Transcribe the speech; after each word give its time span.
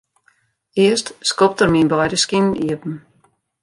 Earst 0.85 1.11
skopt 1.33 1.63
er 1.65 1.71
myn 1.73 1.93
beide 1.95 2.21
skinen 2.25 2.59
iepen. 2.67 3.01